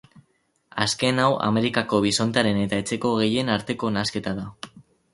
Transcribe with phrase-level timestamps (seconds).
[0.85, 4.53] Azken hau Amerikako bisontearen eta etxeko behien arteko nahasketa da.